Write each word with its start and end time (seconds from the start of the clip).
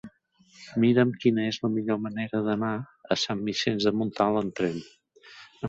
Mira'm 0.83 1.11
quina 1.25 1.45
és 1.49 1.59
la 1.65 1.71
millor 1.75 1.99
manera 2.07 2.41
d'anar 2.49 2.73
a 3.17 3.21
Sant 3.27 3.47
Vicenç 3.53 3.89
de 3.91 3.97
Montalt 4.01 4.43
amb 4.43 4.59
tren. 4.63 4.85